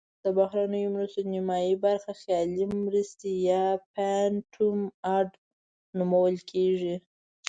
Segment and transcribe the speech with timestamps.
[0.23, 4.79] د بهرنیو مرستو نزدې نیمایي برخه خیالي مرستې یا phantom
[5.15, 5.29] aid
[5.97, 6.95] نومول کیږي.